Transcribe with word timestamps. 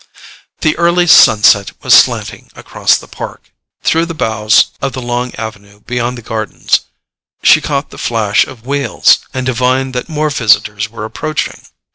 The 0.61 0.75
early 0.77 1.05
sunset 1.05 1.73
was 1.83 1.93
slanting 1.93 2.49
across 2.55 2.97
the 2.97 3.07
park. 3.07 3.51
Through 3.83 4.07
the 4.07 4.15
boughs 4.15 4.71
of 4.81 4.93
the 4.93 4.99
long 4.99 5.31
avenue 5.35 5.81
beyond 5.81 6.17
the 6.17 6.23
gardens 6.23 6.79
she 7.43 7.61
caught 7.61 7.91
the 7.91 7.99
flash 7.99 8.43
of 8.47 8.65
wheels, 8.65 9.19
and 9.31 9.45
divined 9.45 9.93
that 9.93 10.09
more 10.09 10.31
visitors 10.31 10.89
were 10.89 11.05
approaching. 11.05 11.61